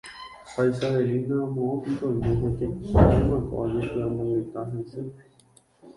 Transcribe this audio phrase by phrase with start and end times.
[0.53, 5.01] ha Isabelina, moõpiko oime hetaitémako ajepy'amongeta hese